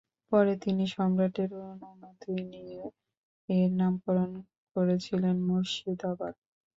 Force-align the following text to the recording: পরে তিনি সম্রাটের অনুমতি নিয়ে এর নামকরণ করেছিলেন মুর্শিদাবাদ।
পরে 0.31 0.53
তিনি 0.63 0.83
সম্রাটের 0.93 1.49
অনুমতি 1.65 2.33
নিয়ে 2.51 2.81
এর 3.49 3.69
নামকরণ 3.79 4.31
করেছিলেন 4.75 5.35
মুর্শিদাবাদ। 5.47 6.33